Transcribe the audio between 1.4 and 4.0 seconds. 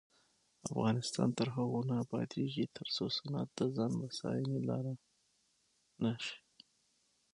هغو نه ابادیږي، ترڅو صنعت د ځان